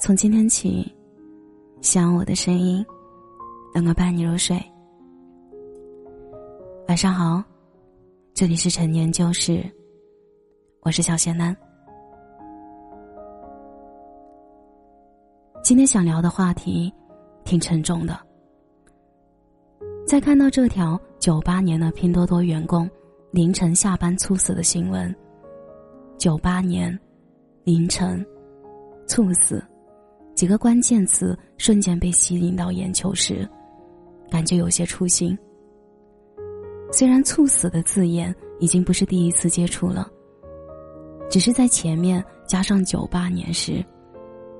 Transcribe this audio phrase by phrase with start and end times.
[0.00, 0.90] 从今天起，
[1.82, 2.84] 希望我的声音
[3.74, 4.56] 能够伴你入睡。
[6.86, 7.42] 晚上好，
[8.32, 9.62] 这里是陈年旧事，
[10.80, 11.54] 我是小仙男。
[15.62, 16.90] 今天想聊的话题
[17.44, 18.18] 挺沉重的。
[20.06, 22.88] 在看到这条九八年的拼多多员工
[23.38, 25.14] 凌晨下班猝死的新闻，
[26.18, 26.98] 九八年
[27.62, 28.26] 凌晨
[29.06, 29.64] 猝死
[30.34, 33.48] 几个关键词瞬间被吸引到眼球时，
[34.28, 35.38] 感觉有些出心。
[36.90, 40.10] 虽然“猝死”的字眼已经不是第一次接触了，
[41.30, 43.84] 只是在前面加上九八年时，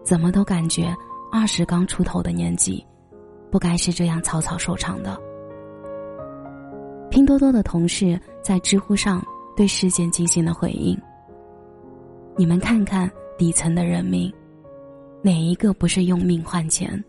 [0.04, 0.94] 怎么都感觉
[1.32, 2.86] 二十刚出头的年纪，
[3.50, 5.20] 不该是这样草草收场的。
[7.18, 9.20] 拼多多的同事在知乎上
[9.56, 10.96] 对事件进行了回应。
[12.36, 14.32] 你们看看底层的人民，
[15.20, 17.04] 哪一个不是用命换钱？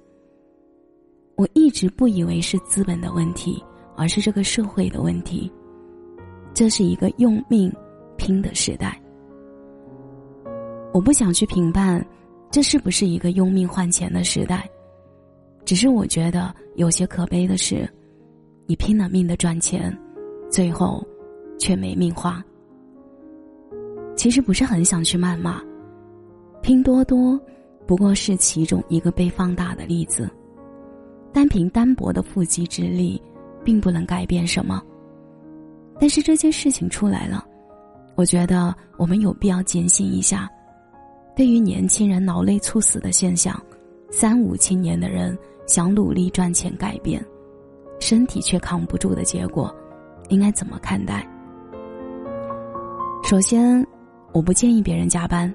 [1.36, 3.64] 我一直不以为是资本的问题，
[3.96, 5.48] 而是这个社会的问题。
[6.56, 7.72] 这是一个用命
[8.18, 9.00] 拼的时代。
[10.92, 12.04] 我不想去评判，
[12.50, 14.68] 这是不是一个用命换钱的时代？
[15.66, 17.88] 只是我觉得有些可悲的是。
[18.70, 19.92] 你拼了命的赚钱，
[20.48, 21.04] 最后
[21.58, 22.40] 却没命花。
[24.16, 25.60] 其实不是很想去谩骂，
[26.62, 27.42] 拼多多
[27.88, 30.30] 不过是其中一个被放大的例子。
[31.34, 33.20] 单凭单薄的腹肌之力，
[33.64, 34.80] 并不能改变什么。
[36.00, 37.44] 但是这件事情出来了，
[38.14, 40.48] 我觉得我们有必要警醒一下。
[41.36, 43.60] 对于年轻人劳累猝死的现象，
[44.12, 47.20] 三五青年的人想努力赚钱改变。
[48.00, 49.74] 身体却扛不住的结果，
[50.30, 51.28] 应该怎么看待？
[53.24, 53.86] 首先，
[54.32, 55.54] 我不建议别人加班，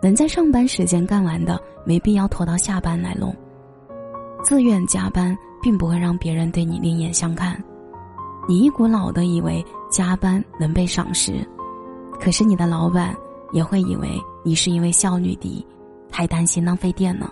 [0.00, 3.34] 能在上班时间干完的，没必要拖到下班来弄。
[4.42, 7.62] 自愿加班并不会让别人对你另眼相看，
[8.48, 11.46] 你一股脑的以为加班能被赏识，
[12.18, 13.14] 可是你的老板
[13.52, 14.08] 也会以为
[14.42, 15.64] 你是因为效率低，
[16.10, 17.30] 还担心浪费电呢。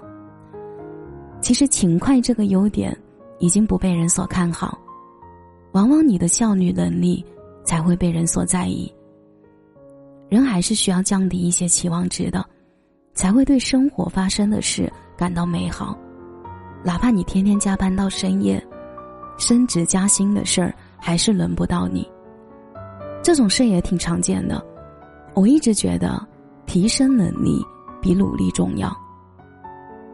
[1.40, 2.96] 其实勤快这个优点。
[3.40, 4.78] 已经不被人所看好，
[5.72, 7.24] 往往你的效率能力
[7.64, 8.92] 才会被人所在意。
[10.28, 12.44] 人还是需要降低一些期望值的，
[13.14, 15.98] 才会对生活发生的事感到美好。
[16.84, 18.64] 哪怕你天天加班到深夜，
[19.36, 22.08] 升职加薪的事儿还是轮不到你。
[23.22, 24.64] 这种事也挺常见的。
[25.34, 26.26] 我一直觉得，
[26.66, 27.60] 提升能力
[28.00, 28.96] 比努力重要，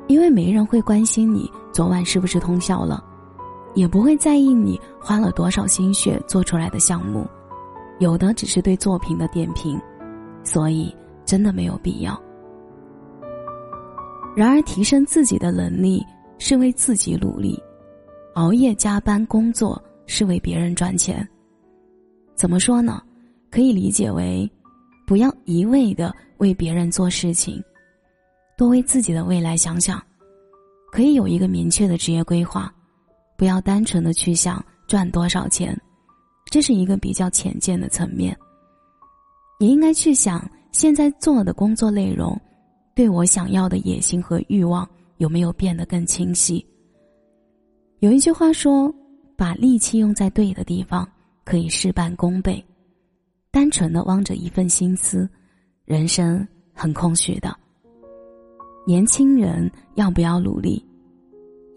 [0.08, 3.04] 因为没人会关心你昨晚是不是通宵了。
[3.76, 7.28] 也不会在意你花了多少心血做出来的项目，
[8.00, 9.78] 有的只是对作品的点评，
[10.42, 10.92] 所以
[11.26, 12.19] 真的没有必要。
[14.34, 16.04] 然而，提升自己的能力
[16.38, 17.62] 是为自己努力，
[18.34, 21.26] 熬夜加班工作是为别人赚钱。
[22.34, 23.03] 怎么说呢？
[23.50, 24.50] 可以理解为，
[25.06, 27.62] 不要一味的为别人做事情，
[28.56, 30.03] 多为自己的未来想想，
[30.91, 32.72] 可以有一个明确的职业规划。
[33.36, 35.78] 不要单纯的去想赚多少钱，
[36.50, 38.36] 这是一个比较浅见的层面。
[39.58, 42.38] 你应该去想现在做的工作内容，
[42.94, 44.88] 对我想要的野心和欲望
[45.19, 46.64] 有没有变得更清晰。
[48.00, 48.94] 有一句话说
[49.36, 51.08] ：“把力气用在对的地方，
[51.44, 52.62] 可以事半功倍。”
[53.50, 55.26] 单纯的望着一份心思，
[55.86, 57.56] 人生很空虚的。
[58.86, 60.84] 年轻人要不要努力？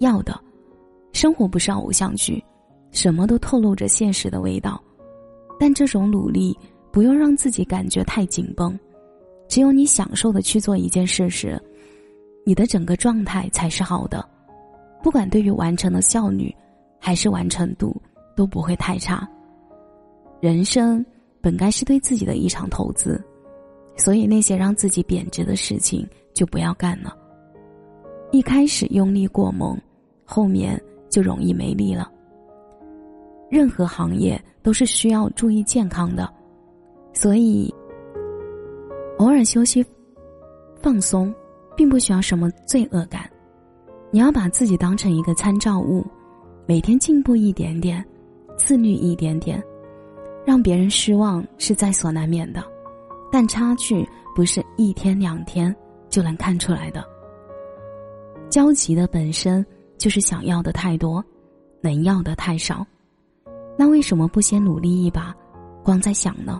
[0.02, 0.38] 要的。
[1.20, 2.42] 生活不是偶像剧，
[2.92, 4.82] 什么都透露着现实的味道。
[5.60, 6.58] 但这种努力
[6.94, 8.80] 不用让自己感觉太紧绷，
[9.50, 11.62] 只有你享受的去做一件事时，
[12.46, 14.26] 你的整个状态才是好的。
[15.04, 16.56] 不管对于完成的效率，
[17.02, 18.02] 还是完成度，
[18.34, 19.30] 都不会太差。
[20.40, 21.06] 人生
[21.42, 23.22] 本该是对自己的一场投资，
[23.98, 27.14] 所以那些让自己贬值的事情就不要干了。
[28.32, 29.78] 一开始用力过猛，
[30.24, 30.82] 后面。
[31.10, 32.12] 就容易没力了。
[33.50, 36.32] 任何行业都是需要注意健康的，
[37.14, 37.74] 所以
[39.18, 39.84] 偶尔休息、
[40.82, 41.34] 放松，
[41.76, 43.28] 并不需要什么罪恶感。
[44.12, 46.06] 你要把自己当成一个参照物，
[46.68, 48.06] 每天进步一点点，
[48.56, 49.64] 自律一点点，
[50.46, 52.64] 让别人失望是在所难免的，
[53.32, 55.76] 但差距不是一天两天
[56.08, 57.04] 就能看出来的。
[58.50, 59.66] 焦急的本身。
[60.00, 61.24] 就是想要的太多，
[61.82, 62.84] 能要的太少。
[63.78, 65.36] 那为什么不先努力一把，
[65.84, 66.60] 光在想呢。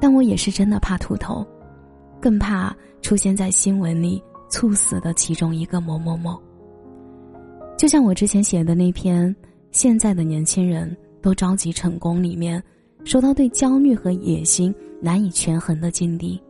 [0.00, 1.46] 但我也是真的怕秃头，
[2.20, 6.36] 更怕出现在新闻里猝死的其中一个某某某。
[7.78, 9.32] 就像我之前写的那篇
[9.70, 12.62] 《现在的年轻人都着急成功》里面，
[13.04, 16.40] 说到对焦虑和野心难以权衡的境地，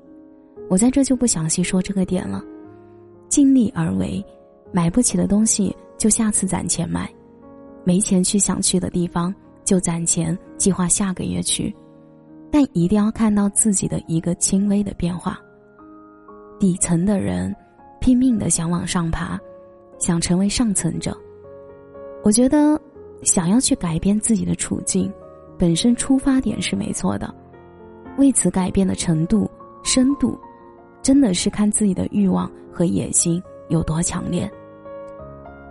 [0.69, 2.43] 我在这就不详细说这个点了。
[3.29, 4.23] 尽力而为，
[4.73, 7.09] 买不起的东西就下次攒钱买，
[7.85, 9.35] 没钱去想去的地方
[9.65, 11.75] 就攒钱计划下个月去，
[12.51, 15.39] 但一定要看到自己的一个轻微的变化。
[16.59, 17.55] 底层的人
[18.01, 19.39] 拼命的想往上爬。
[19.99, 21.17] 想成为上层者，
[22.25, 22.77] 我觉得
[23.23, 25.09] 想要去改变自己的处境，
[25.57, 27.33] 本身出发点是没错的，
[28.19, 29.49] 为此改变的程度、
[29.85, 30.37] 深度，
[31.03, 34.51] 真的是看自己的欲望和野心有多强烈。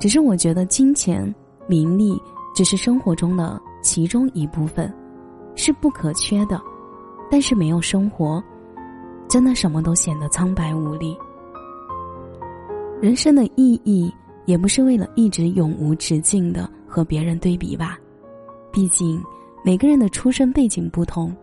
[0.02, 1.34] 只是我觉得金钱、
[1.68, 2.20] 名利
[2.54, 4.92] 只是生活中的其中一部分，
[5.56, 6.60] 是不可缺的，
[7.30, 8.44] 但是没有生活，
[9.30, 11.16] 真的什么都显得苍白无力。
[13.00, 14.12] 人生的意义。
[14.48, 17.98] 也不是为了一直永无止境的和别人对比吧，
[18.72, 19.24] 毕竟
[19.64, 21.34] 每个人的出身背景不同，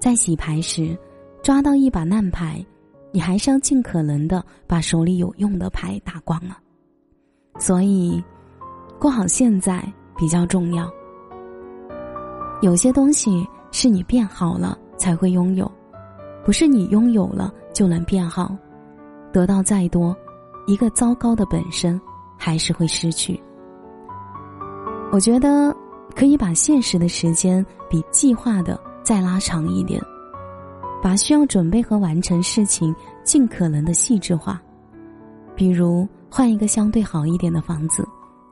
[0.00, 0.96] 在洗牌时
[1.42, 2.64] 抓到一把烂牌，
[3.12, 6.56] 你还是要尽可能的把手里有用的牌打光了。
[7.58, 8.22] 所以，
[8.98, 9.82] 过好现在
[10.16, 10.90] 比较重要。
[12.62, 15.70] 有些东西是你变好了才会拥有，
[16.44, 18.56] 不是你拥有了就能变好。
[19.32, 20.16] 得到再多，
[20.66, 22.00] 一个糟糕的本身。
[22.38, 23.42] 还是会失去。
[25.10, 25.74] 我觉得
[26.14, 29.98] 可以把现实的时间比计划的再拉长一点，
[31.02, 32.94] 把需要准备和完成事情
[33.24, 34.60] 尽可能的细致化。
[35.54, 38.06] 比如换一个相对好一点的房子，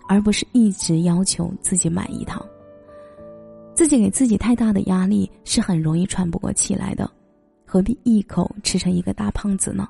[0.08, 2.44] 而不是一直要求自己买一套。
[3.74, 7.10] 自己给自己太大的压力是很容易喘不过气来的，
[7.66, 9.88] 何必一口吃成一个大胖子呢？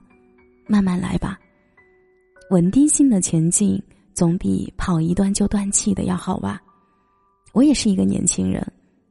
[0.66, 1.38] 慢慢来吧。
[2.50, 3.80] 稳定性的前进
[4.14, 6.62] 总比跑一段就断气的要好吧。
[7.52, 8.66] 我也是一个年轻人，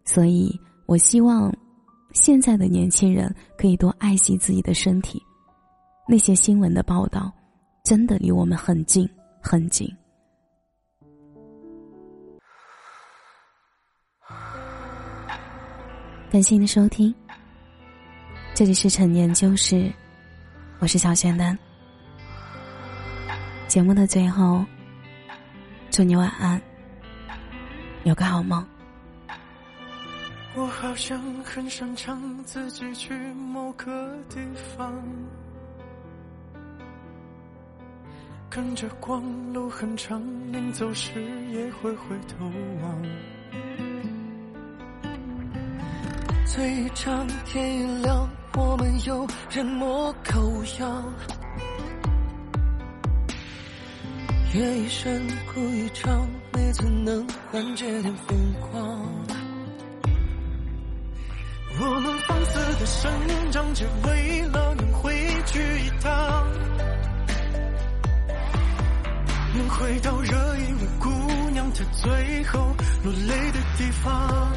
[0.05, 1.53] 所以我希望
[2.13, 5.21] 现在的年轻人可以多爱惜自己的身体。
[6.07, 7.31] 那些新闻的报道，
[7.83, 9.07] 真的离我们很近
[9.41, 9.93] 很近。
[16.31, 17.13] 感谢您的收听，
[18.55, 19.91] 这里是陈年旧事，
[20.79, 21.59] 我是小仙丹。
[23.67, 24.63] 节目的最后，
[25.91, 26.59] 祝你晚安，
[28.05, 28.65] 有个好梦。
[30.55, 34.39] 我好像很擅长自己去某个地
[34.77, 35.03] 方，
[38.55, 40.21] 跟着光路很长，
[40.51, 41.09] 临走时
[41.51, 42.45] 也会回头
[42.83, 43.01] 望。
[46.45, 51.03] 最长天一亮，我们又人模狗样。
[54.53, 58.79] 夜一深，哭一场，没怎能缓解点疯狂。
[61.81, 63.11] 我们放肆的生
[63.51, 65.11] 长，只为了能回
[65.47, 66.22] 去一趟，
[69.73, 71.09] 回到惹一位姑
[71.51, 74.51] 娘她最后落泪的地方，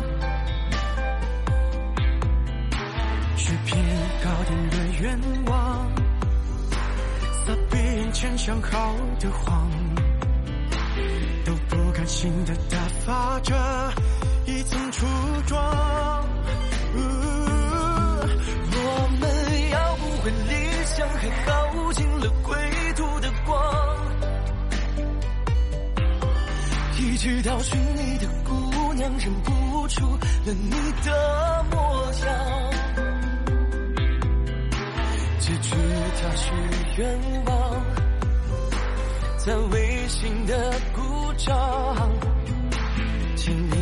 [3.37, 3.85] 许片
[4.23, 5.91] 高点的愿望，
[7.45, 9.71] 撒遍前想好的谎。
[11.45, 13.55] 都不甘心的打发着
[14.47, 15.07] 一层初
[15.47, 16.25] 妆。
[18.73, 20.55] 我们要不回理
[20.85, 22.57] 想，还耗尽了归
[27.27, 30.71] 直到寻你的姑娘，认不出了你
[31.05, 32.25] 的模样。
[35.41, 35.75] 结局
[36.23, 36.53] 他许
[36.99, 37.85] 愿望，
[39.39, 41.03] 在微信的鼓
[41.37, 41.53] 掌。
[43.35, 43.76] 情人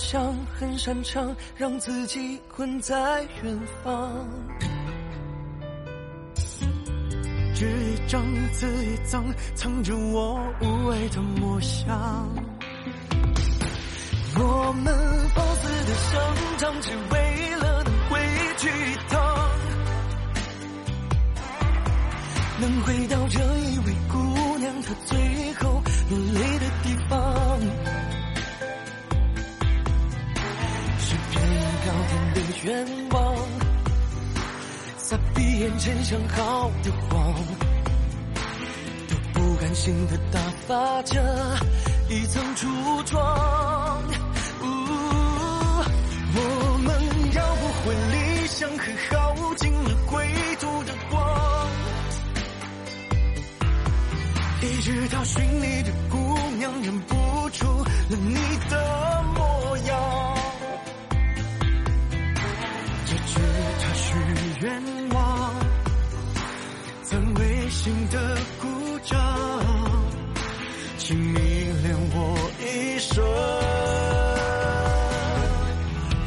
[0.00, 4.26] 像很擅长让自己困在远方。
[7.54, 9.22] 纸一张，字一张，
[9.54, 12.28] 藏着我无畏的模样。
[14.36, 14.94] 我们
[15.34, 16.20] 放肆的生
[16.56, 18.18] 长，只为了能回
[18.56, 19.20] 去一趟。
[22.58, 25.18] 能回到这一位姑娘她最
[32.62, 33.34] 愿望，
[34.98, 37.34] 在闭眼前想好的谎，
[39.08, 41.22] 都不甘心的打发着
[42.10, 42.66] 一层橱
[43.06, 44.02] 窗。
[46.32, 50.28] 我们要不回理想，和耗尽了归
[50.60, 51.18] 途的光，
[54.60, 57.16] 一直到寻你的姑娘忍不
[57.54, 58.34] 住了你
[71.10, 71.40] 请迷
[71.82, 73.20] 恋我一生。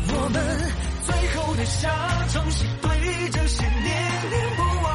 [0.10, 0.36] 我们
[1.06, 1.90] 最后的下
[2.28, 2.90] 场是对
[3.32, 3.88] 这些念
[4.30, 4.92] 念不忘，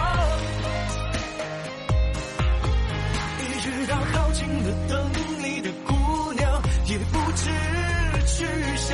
[3.40, 5.10] 一直到耗尽了等
[5.42, 7.48] 你的姑娘也不知
[8.26, 8.44] 去
[8.76, 8.92] 向。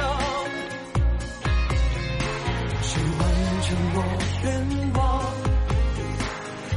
[2.83, 3.21] 谁完
[3.63, 3.99] 成我
[4.45, 4.47] 愿
[4.95, 5.03] 望？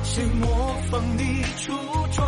[0.04, 1.72] 谁模仿你出
[2.14, 2.26] 装？